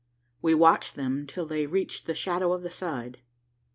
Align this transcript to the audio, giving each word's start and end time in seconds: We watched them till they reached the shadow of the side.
We 0.41 0.55
watched 0.55 0.95
them 0.95 1.27
till 1.27 1.45
they 1.45 1.67
reached 1.67 2.07
the 2.07 2.15
shadow 2.15 2.53
of 2.53 2.63
the 2.63 2.71
side. 2.71 3.19